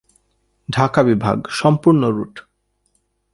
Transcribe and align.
ঢাকা 0.69 1.01
বিভাগ 1.03 1.37
সম্পূর্ণ 1.51 2.01
রুট 2.07 2.35